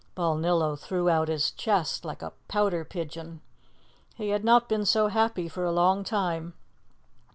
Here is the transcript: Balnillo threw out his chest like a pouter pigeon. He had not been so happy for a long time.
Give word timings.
Balnillo 0.17 0.75
threw 0.75 1.09
out 1.11 1.27
his 1.27 1.51
chest 1.51 2.03
like 2.05 2.23
a 2.23 2.33
pouter 2.47 2.83
pigeon. 2.83 3.39
He 4.15 4.29
had 4.29 4.43
not 4.43 4.67
been 4.67 4.83
so 4.83 5.09
happy 5.09 5.47
for 5.47 5.63
a 5.63 5.71
long 5.71 6.03
time. 6.03 6.55